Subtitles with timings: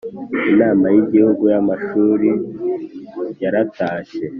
[0.51, 2.29] Inama y Igihugu y Amashuri
[3.41, 4.23] yaratashye